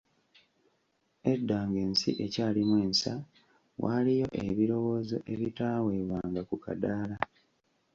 Edda 1.33 1.57
ng'ensi 1.69 2.09
ekyalimu 2.25 2.75
ensa, 2.85 3.13
waaliyo 3.81 4.27
ebirowoozo 4.45 5.17
ebitaweebwanga 5.33 6.41
ku 6.49 6.55
kadaala. 6.63 7.15